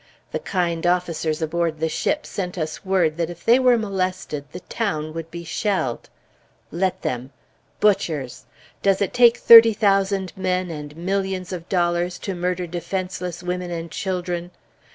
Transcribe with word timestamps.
The 0.31 0.39
kind 0.39 0.87
officers 0.87 1.43
aboard 1.43 1.79
the 1.79 1.87
ship 1.87 2.25
sent 2.25 2.57
us 2.57 2.83
word 2.83 3.17
that 3.17 3.29
if 3.29 3.45
they 3.45 3.59
were 3.59 3.77
molested, 3.77 4.45
the 4.51 4.61
town 4.61 5.13
would 5.13 5.29
be 5.29 5.43
shelled. 5.43 6.09
Let 6.71 7.03
them! 7.03 7.31
Butchers! 7.79 8.45
Does 8.81 8.99
it 8.99 9.13
take 9.13 9.37
thirty 9.37 9.73
thousand 9.73 10.33
men 10.35 10.71
and 10.71 10.97
millions 10.97 11.53
of 11.53 11.69
dollars 11.69 12.17
to 12.17 12.33
murder 12.33 12.65
defenseless 12.65 13.43
women 13.43 13.69
and 13.69 13.91
children? 13.91 14.49